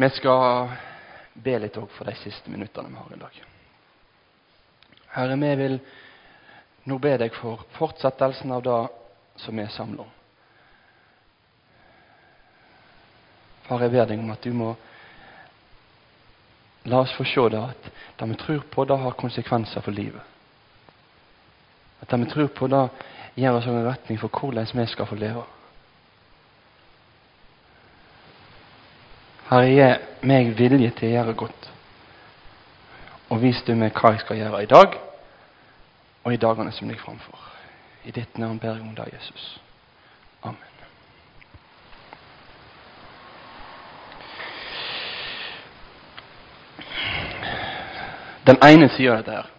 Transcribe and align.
Vi 0.00 0.08
skal 0.10 0.70
be 1.34 1.58
litt 1.60 1.76
òg 1.76 1.90
for 1.92 2.08
de 2.08 2.14
siste 2.16 2.48
minuttene 2.48 2.88
vi 2.88 2.96
har 2.96 3.10
i 3.12 3.18
dag. 3.20 3.34
Herre, 5.12 5.36
vi 5.36 5.50
vil 5.60 5.74
nå 6.88 6.96
be 7.04 7.12
deg 7.20 7.36
for 7.36 7.66
fortsettelsen 7.76 8.54
av 8.56 8.62
det 8.64 8.78
som 9.42 9.60
vi 9.60 9.66
er 9.66 9.74
samla 9.74 10.06
om. 10.06 10.14
Far, 13.66 13.84
jeg 13.84 13.92
ber 13.92 14.08
deg 14.08 14.24
om 14.24 14.32
at 14.32 14.48
du 14.48 14.56
må 14.56 14.70
la 16.88 17.04
oss 17.04 17.12
få 17.18 17.28
se 17.28 17.44
det 17.52 17.60
at 17.60 17.92
det 18.16 18.32
vi 18.32 18.40
tror 18.40 18.64
på, 18.72 18.88
det 18.88 19.00
har 19.04 19.20
konsekvenser 19.20 19.84
for 19.84 19.92
livet. 19.92 20.24
At 22.00 22.08
det 22.08 22.24
vi 22.24 22.32
tror 22.32 22.48
på, 22.56 22.72
det 22.72 22.86
gir 23.36 23.52
oss 23.52 23.68
en 23.68 23.84
retning 23.84 24.24
for 24.24 24.32
hvordan 24.32 24.72
vi 24.80 24.88
skal 24.96 25.12
få 25.12 25.20
leve. 25.20 25.44
Herre, 29.50 29.66
gi 29.66 30.26
meg 30.30 30.52
vilje 30.54 30.92
til 30.94 31.08
å 31.08 31.14
gjøre 31.16 31.32
godt. 31.34 31.64
Og 33.34 33.40
vis 33.42 33.58
du 33.66 33.72
meg 33.74 33.96
hva 33.98 34.12
jeg 34.14 34.22
skal 34.22 34.38
gjøre 34.38 34.60
i 34.62 34.68
dag 34.70 34.92
og 36.20 36.34
i 36.34 36.38
dagene 36.38 36.70
som 36.74 36.86
ligger 36.86 37.02
framfor. 37.02 37.46
I 38.06 38.14
ditt 38.14 38.38
navn 38.38 38.60
ber 38.62 38.76
jeg 38.76 38.84
om 38.84 38.92
det, 38.94 39.08
Jesus. 39.10 39.46
Amen. 40.46 40.76
Den 48.46 48.60
ene 48.62 48.86
av 48.86 49.16
dette 49.18 49.34
her, 49.34 49.50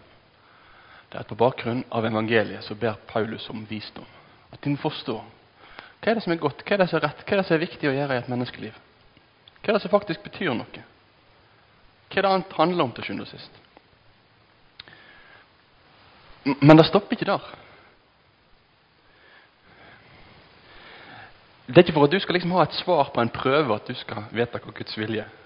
det 1.12 1.20
er 1.20 1.26
at 1.26 1.28
på 1.28 1.36
bakgrunn 1.36 1.84
av 1.92 2.08
evangeliet 2.08 2.64
så 2.64 2.76
ber 2.80 2.96
Paulus 3.12 3.50
om 3.52 3.66
visdom. 3.68 4.08
At 4.54 4.64
de 4.64 4.72
må 4.72 4.80
forstå 4.80 5.18
hva 6.02 6.10
er 6.10 6.18
det 6.18 6.24
som 6.24 6.32
er 6.34 6.40
godt, 6.42 6.64
hva 6.66 6.78
er 6.78 6.82
det 6.82 6.90
som 6.90 6.98
er 6.98 7.06
rett, 7.10 7.28
hva 7.28 7.36
er 7.36 7.42
det 7.42 7.48
som 7.50 7.58
er 7.58 7.64
viktig 7.66 7.92
å 7.92 7.94
gjøre 7.94 8.16
i 8.16 8.24
et 8.24 8.32
menneskeliv. 8.32 8.80
Hva 9.62 9.70
er 9.70 9.78
det 9.78 9.84
som 9.84 9.94
faktisk 9.94 10.24
betyr 10.26 10.56
noe? 10.58 10.86
Hva 12.10 12.18
er 12.18 12.26
det 12.26 12.32
annet 12.32 12.56
handler 12.58 12.88
om 12.88 12.94
til 12.96 13.06
sjuende 13.06 13.28
og 13.28 13.32
sist? 13.32 13.60
Men 16.44 16.78
det 16.78 16.88
stopper 16.90 17.14
ikke 17.14 17.30
der. 17.30 17.44
Det 21.68 21.78
er 21.78 21.86
ikke 21.86 21.94
for 21.96 22.10
at 22.10 22.12
du 22.12 22.20
skal 22.20 22.36
liksom 22.36 22.56
ha 22.58 22.66
et 22.66 22.80
svar 22.82 23.14
på 23.14 23.22
en 23.22 23.30
prøve 23.32 23.76
at 23.76 23.88
du 23.88 23.94
skal 23.96 24.26
vite 24.34 24.60
hva 24.60 24.74
Guds 24.76 24.98
vilje 24.98 25.28
er. 25.28 25.38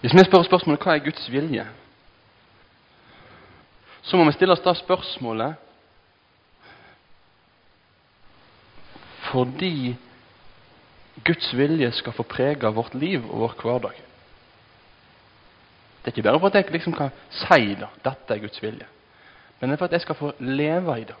Hvis 0.00 0.14
vi 0.14 0.22
spør 0.26 0.44
spørsmålet 0.46 0.84
hva 0.84 0.94
er 0.94 1.02
Guds 1.02 1.24
vilje, 1.32 1.64
så 4.02 4.16
må 4.16 4.26
vi 4.28 4.34
stille 4.36 4.54
oss 4.54 4.62
da 4.62 4.74
spørsmålet 4.78 5.56
fordi 9.30 9.96
Guds 11.24 11.50
vilje 11.56 11.92
skal 11.92 12.14
få 12.14 12.22
prege 12.22 12.72
vårt 12.74 12.94
liv 12.94 13.24
og 13.30 13.40
vår 13.44 13.56
hverdag. 13.62 14.02
Det 15.98 16.12
er 16.12 16.16
ikke 16.16 16.26
bare 16.28 16.40
for 16.40 16.48
at 16.48 16.54
jeg 16.54 16.72
liksom 16.72 16.94
kan 16.94 17.10
si 17.30 17.74
det, 17.74 17.88
dette 18.04 18.34
er 18.34 18.42
Guds 18.44 18.62
vilje, 18.62 18.86
men 19.60 19.70
det 19.70 19.76
er 19.76 19.80
for 19.80 19.90
at 19.90 19.96
jeg 19.98 20.06
skal 20.06 20.18
få 20.18 20.32
leve 20.38 21.00
i 21.00 21.08
det. 21.08 21.18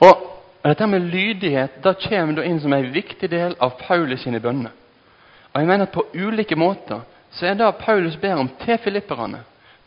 Og 0.00 0.30
Dette 0.60 0.86
med 0.86 1.06
lydighet 1.08 1.78
da 1.84 1.94
kommer 1.96 2.36
da 2.36 2.44
inn 2.44 2.58
som 2.60 2.72
en 2.76 2.90
viktig 2.92 3.30
del 3.32 3.54
av 3.64 3.78
Paulus 3.80 4.26
sine 4.26 4.42
bønner. 4.44 4.74
Og 5.52 5.56
jeg 5.56 5.68
mener 5.68 5.86
at 5.86 5.94
På 5.94 6.04
ulike 6.14 6.56
måter 6.56 7.00
så 7.32 7.46
er 7.46 7.54
det 7.54 7.70
Paulus 7.80 8.16
ber 8.20 8.36
om 8.42 8.50
til 8.60 8.78
filipperne, 8.78 9.40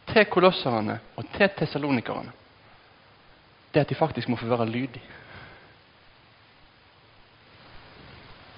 til 0.10 0.26
kolosserne 0.26 1.00
og 1.16 1.28
til 1.36 1.50
tessalonikerne, 1.58 2.32
det 3.74 3.80
er 3.80 3.88
at 3.88 3.90
de 3.90 3.96
faktisk 3.96 4.30
må 4.30 4.38
få 4.38 4.46
være 4.46 4.70
lydige. 4.70 5.02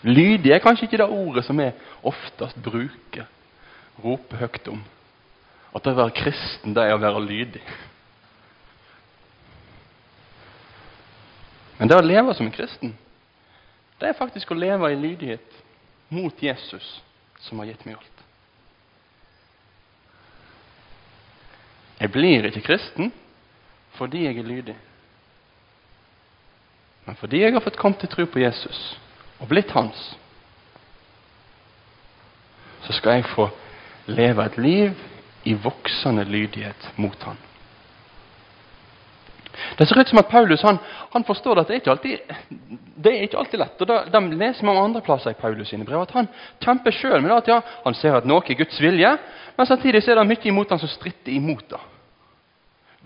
Lydig 0.03 0.52
er 0.52 0.59
kanskje 0.61 0.85
ikke 0.85 0.99
det 1.02 1.08
ordet 1.09 1.45
som 1.45 1.58
vi 1.58 1.71
oftest 2.05 2.58
bruker, 2.61 3.25
roper 4.04 4.37
høyt 4.37 4.67
om. 4.70 4.83
At 5.75 5.83
det 5.83 5.95
å 5.95 5.98
være 5.98 6.14
kristen, 6.15 6.75
det 6.75 6.83
er 6.83 6.93
å 6.93 7.02
være 7.02 7.23
lydig. 7.25 7.64
Men 11.80 11.89
det 11.89 11.98
å 11.98 12.05
leve 12.05 12.36
som 12.36 12.45
en 12.45 12.54
kristen, 12.55 12.93
det 13.99 14.11
er 14.11 14.20
faktisk 14.20 14.52
å 14.52 14.59
leve 14.59 14.92
i 14.92 14.99
lydighet 14.99 15.58
mot 16.14 16.43
Jesus, 16.43 16.99
som 17.42 17.59
har 17.59 17.71
gitt 17.71 17.86
meg 17.87 17.98
alt. 17.98 18.11
Jeg 21.99 22.11
blir 22.11 22.45
ikke 22.52 22.67
kristen 22.67 23.14
fordi 23.95 24.25
jeg 24.25 24.37
er 24.37 24.48
lydig, 24.48 24.75
men 27.05 27.16
fordi 27.16 27.42
jeg 27.43 27.54
har 27.54 27.64
fått 27.64 27.77
kommet 27.77 28.02
til 28.02 28.10
tro 28.11 28.26
på 28.26 28.42
Jesus 28.42 28.80
og 29.39 29.49
blitt 29.52 29.73
hans, 29.76 30.16
så 32.86 32.93
skal 32.93 33.20
jeg 33.20 33.30
få 33.33 33.49
leve 34.08 34.45
et 34.45 34.58
liv 34.61 35.04
i 35.45 35.54
voksende 35.54 36.26
lydighet 36.26 36.92
mot 37.02 37.17
han. 37.23 37.38
Det 39.80 39.88
ser 39.88 39.99
ut 39.99 40.10
som 40.10 40.20
at 40.20 40.30
Paulus 40.30 40.61
han, 40.66 40.77
han 41.14 41.23
forstår 41.23 41.61
at 41.61 41.67
det 41.70 41.76
er 41.76 41.82
ikke 41.82 41.92
alltid, 41.93 42.17
det 43.04 43.11
er 43.11 43.26
ikke 43.26 43.39
alltid 43.39 43.60
lett. 43.61 43.82
og 43.82 43.87
da, 43.87 43.98
De 44.11 44.36
leser 44.36 44.66
vi 44.66 44.70
om 44.70 44.82
andre 44.82 45.02
plasser 45.02 45.32
i 45.32 45.39
Paulus 45.39 45.70
sine 45.72 45.86
brev 45.87 46.04
at 46.04 46.14
han 46.16 46.27
kjemper 46.64 46.95
sjøl 46.95 47.22
med 47.23 47.33
at 47.37 47.49
ja, 47.49 47.61
han 47.86 47.95
ser 47.95 48.17
at 48.17 48.27
noe 48.27 48.43
er 48.43 48.60
Guds 48.60 48.82
vilje, 48.82 49.16
men 49.58 49.67
samtidig 49.70 50.04
er 50.04 50.20
det 50.20 50.27
mye 50.27 50.49
imot 50.52 50.73
han 50.73 50.82
som 50.82 50.92
stritter 50.92 51.32
imot 51.33 51.70
det. 51.72 51.82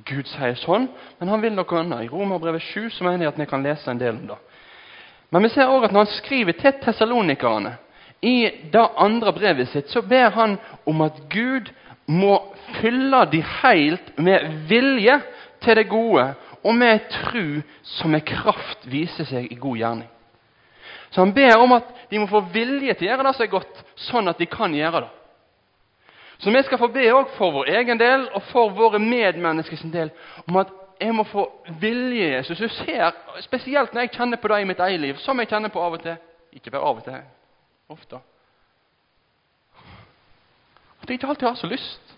Gud 0.05 0.27
sier 0.29 0.55
sånn, 0.59 0.87
men 1.19 1.31
han 1.31 1.41
vil 1.41 1.55
noe 1.55 1.79
annet. 1.79 2.05
I 2.05 2.11
Romerbrevet 2.11 2.63
7 2.63 2.89
så 2.95 3.05
mener 3.07 3.25
jeg 3.25 3.33
at 3.33 3.41
vi 3.41 3.49
kan 3.49 3.65
lese 3.65 3.91
en 3.91 3.99
del 3.99 4.15
om 4.15 4.27
det. 4.31 4.39
Men 5.29 5.45
vi 5.45 5.51
ser 5.53 5.69
også 5.69 5.89
at 5.89 5.93
når 5.93 6.05
han 6.05 6.17
skriver 6.17 6.57
til 6.57 6.79
tessalonikerne, 6.83 7.75
i 8.21 8.49
det 8.73 8.85
andre 8.99 9.31
brevet 9.33 9.69
sitt, 9.71 9.87
så 9.87 10.01
ber 10.03 10.33
han 10.35 10.57
om 10.89 11.01
at 11.05 11.21
Gud 11.31 11.69
må 12.09 12.33
fylle 12.81 13.21
de 13.31 13.39
helt 13.61 14.17
med 14.19 14.49
vilje 14.67 15.19
til 15.63 15.77
det 15.79 15.85
gode, 15.87 16.25
og 16.63 16.75
med 16.75 17.05
tru 17.13 17.61
som 17.83 18.11
med 18.11 18.25
kraft 18.27 18.83
viser 18.91 19.27
seg 19.29 19.47
i 19.47 19.59
god 19.59 19.77
gjerning. 19.79 20.09
Så 21.09 21.23
han 21.23 21.31
ber 21.33 21.55
om 21.57 21.71
at 21.77 21.87
de 22.11 22.19
må 22.19 22.27
få 22.29 22.41
vilje 22.53 22.93
til 22.93 23.07
å 23.07 23.11
gjøre 23.13 23.27
det 23.29 23.35
som 23.37 23.45
er 23.45 23.53
godt, 23.53 23.79
sånn 24.09 24.27
at 24.31 24.41
de 24.41 24.49
kan 24.51 24.75
gjøre 24.75 25.05
det. 25.05 25.13
Så 26.39 26.51
vi 26.51 26.63
skal 26.63 26.77
få 26.77 26.87
be 26.87 27.13
også 27.13 27.35
for 27.35 27.51
vår 27.51 27.71
egen 27.75 27.99
del 27.99 28.29
og 28.33 28.43
for 28.47 28.69
våre 28.71 28.99
medmenneskers 28.99 29.83
del 29.91 30.11
om 30.47 30.59
at 30.61 30.71
jeg 30.99 31.15
må 31.15 31.23
få 31.23 31.45
vilje, 31.79 32.35
Jesus. 32.35 32.57
Du 32.59 32.67
ser, 32.67 33.11
Spesielt 33.41 33.93
når 33.93 34.01
jeg 34.01 34.11
kjenner 34.11 34.37
på 34.37 34.47
det 34.47 34.61
i 34.61 34.67
mitt 34.67 34.79
eget 34.79 34.99
liv, 34.99 35.17
som 35.17 35.39
jeg 35.39 35.47
kjenner 35.47 35.71
på 35.71 35.79
av 35.83 35.95
og 35.95 36.03
til. 36.03 36.17
Ikke 36.53 36.71
bare 36.71 36.81
av 36.81 36.97
og 36.97 37.03
til, 37.03 37.21
ofte. 37.89 38.19
At 41.01 41.07
jeg 41.07 41.19
ikke 41.19 41.27
alltid 41.27 41.47
har 41.47 41.55
så 41.55 41.67
lyst 41.67 42.15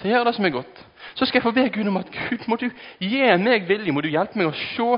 til 0.00 0.10
å 0.10 0.14
gjøre 0.14 0.28
det 0.28 0.34
som 0.36 0.44
er 0.44 0.56
godt. 0.56 0.82
Så 1.14 1.26
skal 1.26 1.38
jeg 1.38 1.42
få 1.42 1.52
be 1.52 1.68
Gud 1.68 1.88
om 1.88 1.96
at 1.96 2.10
Gud, 2.12 2.46
må 2.48 2.56
du 2.56 2.70
gi 3.00 3.20
meg 3.38 3.68
vilje, 3.68 3.92
må 3.92 4.00
du 4.00 4.08
hjelpe 4.08 4.38
meg 4.38 4.48
å 4.48 4.56
se 4.56 4.88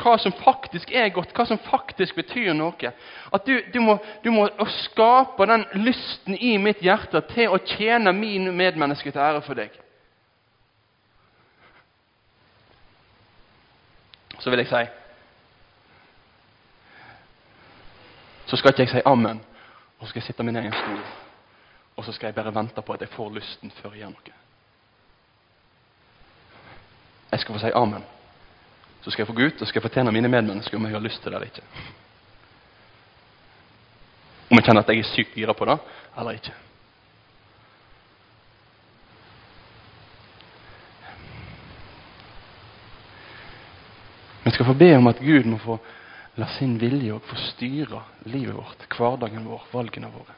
hva 0.00 0.14
som 0.22 0.32
faktisk 0.32 0.92
er 0.94 1.10
godt, 1.12 1.34
hva 1.36 1.44
som 1.48 1.58
faktisk 1.58 2.16
betyr 2.16 2.54
noe. 2.56 2.92
At 3.34 3.46
du, 3.46 3.58
du, 3.74 3.80
må, 3.84 3.98
du 4.24 4.30
må 4.32 4.46
skape 4.84 5.46
den 5.50 5.66
lysten 5.84 6.38
i 6.38 6.56
mitt 6.62 6.82
hjerte 6.84 7.22
til 7.34 7.52
å 7.52 7.60
tjene 7.74 8.14
min 8.16 8.48
medmenneske 8.56 9.12
til 9.12 9.20
ære 9.20 9.42
for 9.44 9.58
deg. 9.58 9.74
Så 14.40 14.50
vil 14.50 14.62
jeg 14.62 14.70
si 14.70 14.86
Så 18.50 18.56
skal 18.56 18.72
ikke 18.72 18.82
jeg 18.82 18.90
si 18.90 19.02
amen, 19.06 19.38
og 20.00 20.06
så 20.06 20.10
skal 20.10 20.20
jeg 20.20 20.26
sitte 20.26 20.42
min 20.42 20.56
egen 20.58 20.72
stol. 20.74 21.02
Og 21.96 22.04
så 22.04 22.12
skal 22.12 22.26
jeg 22.26 22.34
bare 22.34 22.54
vente 22.54 22.82
på 22.82 22.96
at 22.96 23.04
jeg 23.04 23.12
får 23.12 23.34
lysten 23.36 23.70
før 23.70 23.92
jeg 23.94 24.02
gjør 24.02 24.16
noe. 24.16 24.39
Jeg 27.40 27.46
skal 27.46 27.54
få 27.56 27.60
si 27.62 27.70
amen. 27.72 28.02
Så 29.00 29.10
skal 29.10 29.22
jeg 29.22 29.26
få 29.26 29.32
gå 29.32 29.46
ut 29.48 29.62
og 29.64 29.68
skal 29.68 29.80
fortjene 29.80 30.12
mine 30.12 30.28
medmennesker 30.28 30.76
om 30.76 30.84
jeg 30.84 30.92
har 30.92 31.00
lyst 31.00 31.22
til 31.22 31.32
det 31.32 31.38
eller 31.38 31.48
ikke. 31.48 31.62
Om 34.50 34.58
jeg 34.58 34.66
kjenner 34.66 34.84
at 34.84 34.92
jeg 34.92 35.00
er 35.00 35.08
sykt 35.08 35.38
gira 35.40 35.54
på 35.56 35.64
det 35.70 35.78
eller 36.20 36.36
ikke. 36.36 36.52
Vi 44.44 44.52
skal 44.52 44.68
få 44.68 44.76
be 44.76 44.92
om 45.00 45.08
at 45.08 45.24
Gud 45.24 45.48
må 45.48 45.64
få 45.64 45.80
la 46.36 46.52
sin 46.58 46.76
vilje 46.80 47.16
og 47.16 47.24
få 47.24 47.40
styre 47.40 48.04
livet 48.28 48.52
vårt, 48.52 48.88
hverdagen 48.92 49.48
vår, 49.48 49.68
valgene 49.72 50.12
våre. 50.12 50.36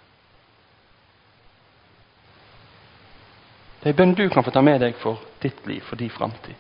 Det 3.83 3.91
er 3.91 3.99
bønn 3.99 4.15
du 4.15 4.29
kan 4.31 4.47
få 4.47 4.55
ta 4.55 4.63
med 4.63 4.79
deg 4.85 4.95
for 5.03 5.19
ditt 5.43 5.67
liv, 5.67 5.83
for 5.83 5.99
din 5.99 6.15
framtid. 6.15 6.55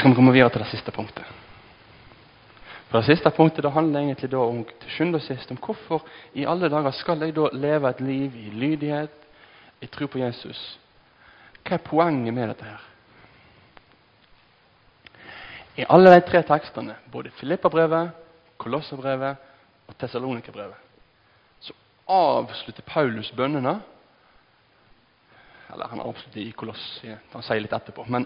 Så 0.00 0.02
skal 0.02 0.14
vi 0.14 0.16
komme 0.16 0.32
videre 0.32 0.48
til 0.48 0.62
det 0.62 0.70
siste 0.70 0.92
punktet. 0.96 1.26
For 2.88 3.02
Det 3.02 3.04
siste 3.04 3.30
punktet 3.36 3.66
det 3.66 3.72
handler 3.72 4.00
egentlig 4.00 4.30
da 4.32 4.38
om 4.40 4.62
til 4.64 4.88
sjuende 4.94 5.18
og 5.20 5.22
sist 5.22 5.50
om 5.52 5.58
hvorfor 5.60 6.06
i 6.32 6.46
alle 6.48 6.70
dager 6.72 6.90
skal 6.96 7.20
jeg 7.20 7.34
da 7.36 7.50
leve 7.52 7.90
et 7.90 8.00
liv 8.00 8.36
i 8.36 8.48
lydighet, 8.62 9.12
i 9.80 9.86
tro 9.86 10.06
på 10.06 10.22
Jesus. 10.22 10.78
Hva 11.60 11.76
er 11.76 11.84
poenget 11.84 12.34
med 12.34 12.48
dette 12.48 12.64
her? 12.64 12.88
I 15.76 15.84
alle 15.84 16.16
de 16.16 16.24
tre 16.30 16.42
tekstene, 16.48 16.96
både 17.12 17.36
Filippabrevet, 17.36 18.10
Kolosserbrevet 18.56 19.36
og 19.86 19.98
Tessalonikerbrevet, 19.98 20.80
så 21.60 21.76
avslutter 22.08 22.82
Paulus 22.88 23.32
bønnene 23.36 23.80
Eller 25.72 25.88
han 25.88 26.00
avslutter 26.00 26.40
i 26.40 26.50
Koloss, 26.56 27.04
han 27.32 27.42
sier 27.42 27.60
litt 27.60 27.72
etterpå. 27.72 28.08
Men 28.08 28.24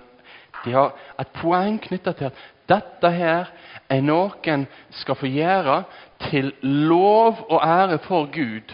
de 0.65 0.73
har 0.73 0.95
et 1.21 1.33
poeng 1.37 1.79
knytta 1.83 2.15
til 2.17 2.31
at 2.31 2.45
dette 2.71 3.11
her 3.13 3.51
er 3.93 4.01
noen 4.01 4.49
en 4.49 4.65
skal 5.03 5.19
få 5.19 5.29
gjøre 5.29 5.83
til 6.31 6.53
lov 6.63 7.45
og 7.51 7.61
ære 7.61 7.99
for 8.07 8.31
Gud. 8.33 8.73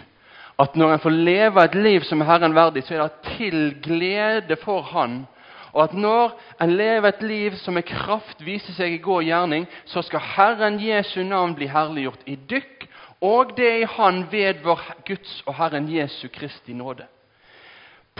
At 0.61 0.77
når 0.77 0.93
en 0.93 1.03
får 1.03 1.11
leve 1.11 1.65
et 1.65 1.75
liv 1.75 2.05
som 2.05 2.21
er 2.21 2.29
Herren 2.29 2.55
verdig, 2.55 2.85
så 2.85 2.95
er 2.95 3.03
det 3.03 3.37
til 3.37 3.77
glede 3.83 4.57
for 4.63 4.83
Han. 4.93 5.27
Og 5.73 5.85
at 5.85 5.95
når 5.95 6.35
en 6.63 6.77
lever 6.77 7.09
et 7.09 7.23
liv 7.23 7.57
som 7.57 7.75
med 7.75 7.87
kraft 7.87 8.43
viser 8.45 8.75
seg 8.75 8.93
i 8.93 9.03
god 9.03 9.25
gjerning, 9.25 9.67
så 9.87 10.03
skal 10.03 10.23
Herren 10.35 10.81
Jesu 10.83 11.23
navn 11.23 11.55
bli 11.55 11.71
herliggjort 11.71 12.27
i 12.27 12.37
dykk, 12.51 12.87
og 13.23 13.55
det 13.57 13.71
i 13.81 13.89
Han 13.97 14.25
ved 14.33 14.63
vår 14.65 14.83
Guds 15.07 15.43
og 15.47 15.55
Herren 15.55 15.89
Jesu 15.95 16.29
Kristi 16.33 16.75
nåde. 16.75 17.07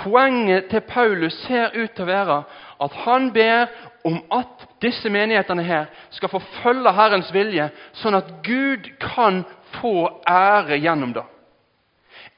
Poenget 0.01 0.71
til 0.71 0.81
Paulus 0.81 1.35
ser 1.47 1.75
ut 1.77 1.91
til 1.93 2.07
å 2.07 2.09
være 2.09 2.37
at 2.81 2.95
han 3.05 3.33
ber 3.33 3.69
om 4.09 4.17
at 4.33 4.65
disse 4.81 5.11
menighetene 5.13 5.65
her 5.67 5.91
skal 6.15 6.33
få 6.33 6.41
følge 6.63 6.93
Herrens 6.97 7.33
vilje, 7.35 7.67
sånn 8.01 8.17
at 8.17 8.31
Gud 8.47 8.89
kan 9.03 9.43
få 9.77 10.23
ære 10.29 10.79
gjennom 10.81 11.13
det. 11.17 11.27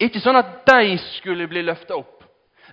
Ikke 0.02 0.20
sånn 0.22 0.40
at 0.40 0.64
de 0.66 0.96
skulle 1.12 1.46
bli 1.50 1.62
løfta 1.62 1.94
opp, 2.00 2.24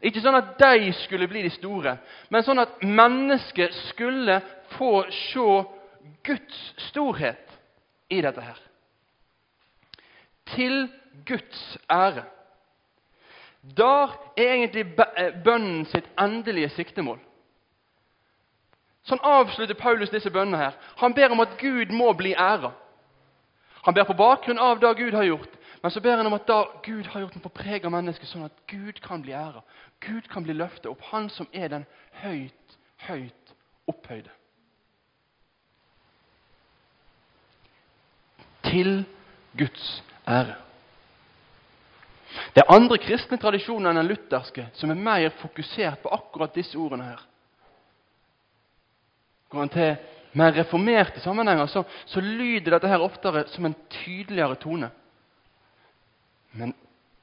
ikke 0.01 0.23
sånn 0.23 0.39
at 0.39 0.55
de 0.57 0.93
skulle 1.03 1.27
bli 1.29 1.43
de 1.45 1.51
store, 1.53 1.97
men 2.31 2.45
sånn 2.47 2.63
at 2.63 2.81
mennesket 2.81 3.75
skulle 3.91 4.39
få 4.77 5.03
se 5.11 5.47
Guds 6.25 6.59
storhet 6.89 7.57
i 8.09 8.21
dette 8.23 8.41
her. 8.41 8.57
Til 10.55 10.87
Guds 11.27 11.77
ære. 11.91 12.25
Der 13.61 14.07
er 14.37 14.53
egentlig 14.53 14.85
eh, 15.17 15.33
bønnen 15.43 15.85
sitt 15.85 16.07
endelige 16.19 16.69
siktemål. 16.69 17.19
Sånn 19.03 19.21
avslutter 19.25 19.75
Paulus 19.75 20.11
disse 20.13 20.31
bønnene. 20.31 20.57
her. 20.57 20.77
Han 20.97 21.13
ber 21.13 21.31
om 21.31 21.39
at 21.39 21.57
Gud 21.59 21.91
må 21.91 22.13
bli 22.13 22.33
æra. 22.33 22.71
Han 23.85 23.93
ber 23.93 24.03
på 24.03 24.13
bakgrunn 24.13 24.59
av 24.59 24.79
det 24.79 24.97
Gud 24.97 25.13
har 25.13 25.23
gjort, 25.23 25.55
men 25.81 25.91
så 25.91 26.01
ber 26.01 26.17
han 26.17 26.27
om 26.27 26.33
at 26.33 26.47
da 26.47 26.63
Gud 26.83 27.07
har 27.07 27.21
gjort 27.21 27.43
må 27.43 27.49
preg 27.49 27.85
av 27.85 27.91
mennesket, 27.91 28.27
sånn 28.27 28.43
at 28.45 28.55
Gud 28.67 28.99
kan 29.01 29.21
bli 29.23 29.31
æra. 29.31 29.63
Gud 30.03 30.27
kan 30.31 30.43
bli 30.43 30.53
løftet 30.53 30.91
opp. 30.91 31.01
Han 31.11 31.29
som 31.29 31.47
er 31.53 31.67
den 31.67 31.85
høyt, 32.21 32.77
høyt 33.07 33.55
opphøyde. 33.87 34.29
Til 38.63 39.05
Guds 39.57 40.03
ære. 40.27 40.68
Det 42.59 42.65
er 42.65 42.75
andre 42.75 42.97
kristne 42.99 43.37
tradisjoner 43.39 43.93
enn 43.93 44.01
den 44.01 44.09
lutherske 44.09 44.65
som 44.75 44.91
er 44.91 44.97
mer 44.99 45.29
fokusert 45.39 46.01
på 46.03 46.09
akkurat 46.11 46.51
disse 46.51 46.75
ordene 46.75 47.05
her. 47.07 47.21
Går 49.47 49.61
en 49.63 49.71
til 49.71 49.93
mer 50.35 50.51
reformerte 50.57 51.23
sammenhenger, 51.23 51.69
så, 51.71 51.85
så 52.03 52.19
lyder 52.19 52.73
dette 52.73 52.89
her 52.91 52.99
oftere 52.99 53.45
som 53.53 53.63
en 53.69 53.77
tydeligere 54.01 54.57
tone. 54.59 54.89
Men 56.51 56.73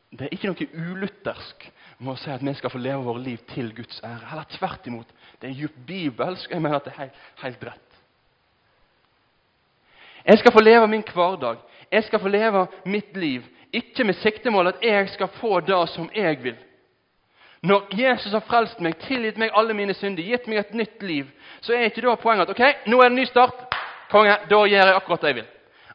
det 0.09 0.25
er 0.25 0.33
ikke 0.39 0.55
noe 0.55 0.69
uluthersk 0.73 1.67
med 1.99 2.15
å 2.15 2.17
si 2.23 2.33
at 2.33 2.47
vi 2.49 2.55
skal 2.57 2.73
få 2.73 2.81
leve 2.81 3.05
våre 3.05 3.27
liv 3.27 3.45
til 3.53 3.69
Guds 3.77 4.01
ære. 4.01 4.31
Heller 4.31 4.49
tvert 4.57 4.89
imot. 4.89 5.13
Det 5.43 5.51
er 5.51 5.61
djupt 5.61 5.85
bibelsk. 5.85 6.49
Jeg 6.49 6.65
mener 6.65 6.81
at 6.81 6.89
det 6.89 6.95
er 6.95 7.03
helt, 7.03 7.21
helt 7.43 7.69
rett. 7.69 8.01
Jeg 10.25 10.41
skal 10.41 10.57
få 10.57 10.65
leve 10.65 10.89
min 10.89 11.05
hverdag. 11.13 11.61
Jeg 11.93 12.09
skal 12.09 12.25
få 12.25 12.33
leve 12.33 12.65
mitt 12.89 13.13
liv 13.21 13.45
ikke 13.73 14.05
med 14.05 14.15
siktemål 14.15 14.67
at 14.67 14.83
jeg 14.83 15.09
skal 15.09 15.29
få 15.41 15.61
det 15.61 15.89
som 15.89 16.11
jeg 16.15 16.43
vil. 16.43 16.57
Når 17.63 17.87
Jesus 17.99 18.33
har 18.33 18.45
frelst 18.47 18.81
meg, 18.81 18.97
tilgitt 18.97 19.39
meg 19.39 19.55
alle 19.57 19.75
mine 19.75 19.95
synder, 19.95 20.23
gitt 20.23 20.47
meg 20.47 20.59
et 20.59 20.75
nytt 20.75 21.03
liv, 21.03 21.31
så 21.61 21.73
er 21.75 21.89
ikke 21.89 22.05
da 22.05 22.15
poenget 22.21 22.47
at 22.47 22.53
ok, 22.55 22.87
nå 22.87 23.01
er 23.01 23.09
det 23.09 23.15
en 23.15 23.17
ny 23.17 23.25
start. 23.27 23.65
Konge, 24.11 24.37
da 24.51 24.59
gjør 24.69 24.87
jeg 24.87 24.95
akkurat 24.95 25.23
det 25.23 25.33
jeg 25.33 25.39
vil. 25.41 25.49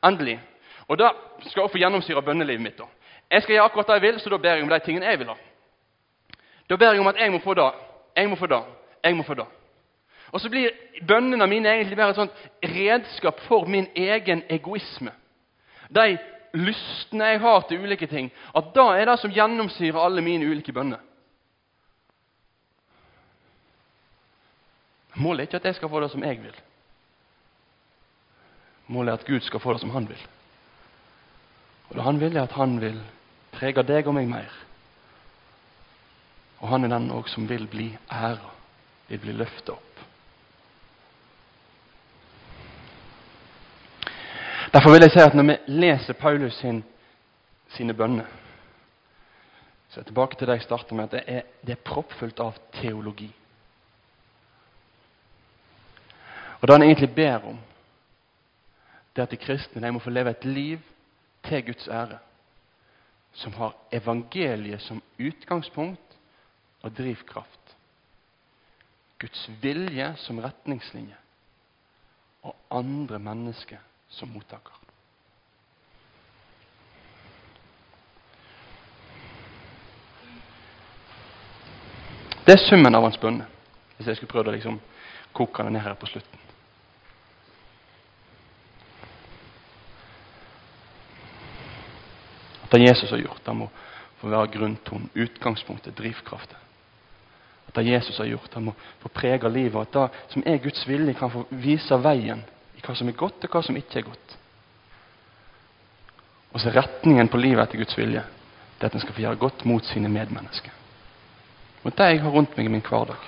Endelig. 0.04 0.40
Og 0.88 0.98
da 1.00 1.14
skal 1.46 1.62
jeg 1.62 1.72
få 1.72 1.80
gjennomsyre 1.80 2.22
bønnelivet 2.22 2.62
mitt. 2.62 2.78
da. 2.78 2.90
Jeg 3.32 3.42
skal 3.42 3.54
gjøre 3.54 3.70
akkurat 3.70 3.88
det 3.88 3.94
jeg 3.94 4.02
vil, 4.02 4.20
så 4.20 4.30
da 4.30 4.38
ber 4.38 4.56
jeg 4.56 4.64
om 4.64 4.70
de 4.70 4.80
tingene 4.80 5.06
jeg 5.06 5.20
vil 5.20 5.32
ha. 5.32 5.38
Da 6.70 6.76
ber 6.76 6.92
jeg 6.92 7.00
om 7.00 7.08
at 7.08 7.20
jeg 7.20 7.32
må 7.32 7.40
få 7.40 7.54
det, 7.54 7.72
jeg 8.18 8.30
må 8.30 8.36
få 8.36 8.48
det, 8.48 8.64
jeg 9.04 9.16
må 9.16 9.24
få 9.24 9.34
det. 9.34 9.46
Og 10.32 10.42
så 10.42 10.50
blir 10.50 10.72
bønnene 11.08 11.48
mine 11.48 11.70
egentlig 11.70 11.98
bare 11.98 12.10
et 12.10 12.16
sånt 12.16 12.44
redskap 12.64 13.40
for 13.48 13.66
min 13.66 13.88
egen 13.96 14.44
egoisme. 14.50 15.12
De 15.96 16.18
lystne 16.54 17.30
jeg 17.32 17.40
har 17.44 17.62
til 17.68 17.84
ulike 17.84 18.08
ting, 18.08 18.32
at 18.56 18.74
da 18.76 18.90
er 18.98 19.08
det 19.08 19.20
som 19.22 19.32
gjennomsyrer 19.34 20.00
alle 20.02 20.24
mine 20.26 20.50
ulike 20.50 20.74
bønner. 20.76 21.00
Målet 25.16 25.44
er 25.44 25.50
ikke 25.50 25.60
at 25.60 25.66
jeg 25.70 25.80
skal 25.80 25.92
få 25.92 26.02
det 26.02 26.12
som 26.12 26.24
jeg 26.24 26.40
vil. 26.42 26.56
Målet 28.92 29.12
er 29.12 29.20
at 29.20 29.28
Gud 29.28 29.44
skal 29.44 29.60
få 29.60 29.74
det 29.74 29.82
som 29.84 29.92
han 29.96 30.08
vil. 30.10 30.22
Og 31.90 31.96
det 31.96 32.04
han 32.04 32.20
vil, 32.20 32.38
er 32.38 32.44
at 32.48 32.56
han 32.56 32.78
vil 32.82 33.02
prege 33.52 33.84
deg 33.84 34.08
og 34.08 34.16
meg 34.16 34.30
mer. 34.32 34.52
Og 36.62 36.70
han 36.72 36.86
er 36.86 36.94
den 36.94 37.12
også 37.12 37.36
som 37.36 37.50
vil 37.50 37.68
bli 37.68 37.90
æra, 38.12 38.52
vil 39.10 39.20
bli 39.20 39.36
løfta 39.36 39.76
opp. 39.76 40.04
Derfor 44.74 44.92
vil 44.92 45.02
jeg 45.02 45.12
si 45.12 45.20
at 45.20 45.34
når 45.36 45.44
vi 45.44 45.58
leser 45.68 46.14
Paulus 46.14 46.54
sin, 46.54 46.84
sine 47.76 47.94
bønner 47.94 48.26
så 49.92 50.00
er 50.00 50.02
jeg 50.02 50.06
tilbake 50.06 50.38
til 50.40 50.48
det 50.48 50.54
jeg 50.56 50.64
starta 50.64 50.96
med, 50.96 51.04
at 51.04 51.12
det 51.12 51.24
er, 51.28 51.42
det 51.68 51.74
er 51.76 51.82
proppfullt 51.84 52.40
av 52.40 52.56
teologi. 52.72 53.28
Og 56.62 56.68
Det 56.68 56.78
han 56.78 56.86
egentlig 56.86 57.10
ber 57.16 57.48
om, 57.50 57.60
det 59.12 59.20
er 59.22 59.28
at 59.28 59.32
de 59.36 59.42
kristne 59.42 59.92
må 59.92 60.00
få 60.00 60.10
leve 60.16 60.32
et 60.32 60.46
liv 60.46 60.80
til 61.44 61.66
Guds 61.66 61.88
ære, 61.88 62.22
som 63.34 63.54
har 63.54 63.76
evangeliet 63.92 64.82
som 64.82 65.04
utgangspunkt 65.20 66.18
og 66.82 66.98
drivkraft. 66.98 67.76
Guds 69.20 69.50
vilje 69.62 70.14
som 70.16 70.40
retningslinje 70.40 71.20
og 72.44 72.56
andre 72.72 73.20
mennesker 73.20 73.78
som 74.12 74.30
mottaker. 74.30 74.74
Det 82.46 82.54
er 82.58 82.64
summen 82.68 82.96
av 82.96 83.06
hans 83.06 83.20
bønne, 83.22 83.46
hvis 83.96 84.08
jeg 84.10 84.18
skulle 84.18 84.34
prøvd 84.34 84.50
å 84.52 84.56
liksom 84.56 84.80
koke 85.32 85.64
den 85.64 85.78
ned 85.78 85.86
her 85.86 85.96
på 85.96 86.10
slutten. 86.10 86.40
At 92.66 92.74
det 92.76 92.88
Jesus 92.88 93.12
har 93.12 93.22
gjort, 93.22 93.46
det 93.46 93.56
må 93.56 93.70
få 94.22 94.30
være 94.32 94.52
grunntonen, 94.54 95.10
utgangspunktet, 95.14 95.96
drivkraften. 95.98 96.58
At 97.68 97.76
det 97.76 97.88
Jesus 97.88 98.18
har 98.18 98.28
gjort, 98.28 98.52
det 98.54 98.64
må 98.64 98.74
få 99.00 99.12
prege 99.16 99.50
livet. 99.50 99.88
At 99.88 99.94
det 99.94 100.34
som 100.34 100.44
er 100.46 100.60
Guds 100.64 100.84
vilje, 100.88 101.14
kan 101.16 101.32
få 101.32 101.46
vise 101.52 101.98
veien 102.04 102.44
hva 102.82 102.96
som 102.98 103.10
er 103.10 103.18
godt, 103.18 103.44
og 103.46 103.54
hva 103.54 103.62
som 103.66 103.78
ikke 103.78 104.00
er 104.00 104.08
godt. 104.08 104.38
Og 106.52 106.60
så 106.60 106.74
retningen 106.76 107.30
på 107.32 107.40
livet 107.40 107.64
etter 107.64 107.80
Guds 107.80 107.98
vilje 107.98 108.24
det 108.82 108.88
er 108.88 108.90
at 108.90 108.96
en 108.98 109.04
skal 109.04 109.14
få 109.14 109.22
gjøre 109.22 109.38
godt 109.38 109.66
mot 109.70 109.86
sine 109.86 110.10
medmennesker. 110.10 110.74
Mot 111.84 111.98
de 111.98 112.08
jeg 112.10 112.22
har 112.24 112.34
rundt 112.34 112.56
meg 112.58 112.66
i 112.66 112.72
min 112.74 112.82
hverdag. 112.82 113.28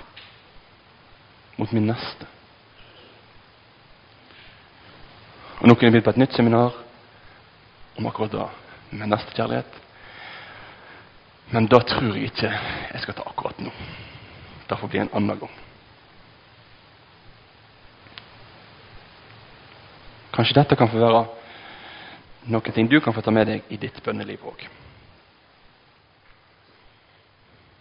Mot 1.58 1.72
min 1.72 1.86
neste. 1.86 2.26
Og 5.60 5.68
Noen 5.70 5.94
vil 5.94 6.02
på 6.02 6.10
et 6.10 6.18
nytt 6.18 6.34
seminar 6.34 6.74
om 7.94 8.06
akkurat 8.10 8.34
det, 8.34 8.48
med 8.98 9.12
nestekjærlighet. 9.12 9.78
Men 11.54 11.70
da 11.70 11.78
tror 11.86 12.16
jeg 12.16 12.32
ikke 12.32 12.50
jeg 12.50 13.02
skal 13.04 13.14
ta 13.14 13.28
akkurat 13.30 13.62
nå. 13.62 13.70
Det 14.68 14.78
får 14.80 14.90
bli 14.90 15.04
en 15.04 15.14
annen 15.14 15.38
gang. 15.38 15.54
Kanskje 20.34 20.58
dette 20.58 20.76
kan 20.76 20.90
få 20.90 20.98
være 20.98 21.24
noen 22.50 22.74
ting 22.74 22.88
du 22.90 22.98
kan 23.00 23.14
få 23.14 23.22
ta 23.22 23.30
med 23.30 23.46
deg 23.48 23.70
i 23.70 23.78
ditt 23.80 24.00
bønneliv 24.04 24.42
òg. 24.50 24.66